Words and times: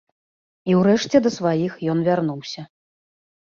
І 0.71 0.77
ўрэшце 0.79 1.21
да 1.25 1.31
сваіх 1.35 1.77
ён 1.95 2.01
вярнуўся. 2.09 2.61